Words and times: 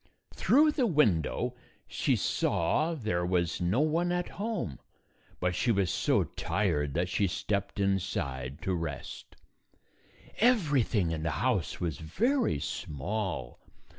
Through 0.33 0.71
the 0.71 0.87
window 0.87 1.55
she 1.87 2.15
saw 2.15 2.95
there 2.95 3.23
was 3.23 3.61
no 3.61 3.81
one 3.81 4.11
at 4.11 4.29
home, 4.29 4.79
but 5.39 5.53
she 5.53 5.71
was 5.71 5.91
so 5.91 6.23
tired 6.23 6.95
that 6.95 7.07
she 7.07 7.27
stepped 7.27 7.79
inside 7.79 8.63
to 8.63 8.73
rest. 8.73 9.35
Everything 10.39 11.11
in 11.11 11.21
the 11.21 11.29
house 11.45 11.79
was 11.79 11.99
very 11.99 12.57
small. 12.57 13.59